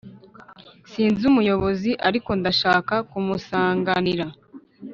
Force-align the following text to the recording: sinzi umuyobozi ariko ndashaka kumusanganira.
sinzi 0.91 1.23
umuyobozi 1.31 1.91
ariko 2.07 2.29
ndashaka 2.39 2.93
kumusanganira. 3.09 4.25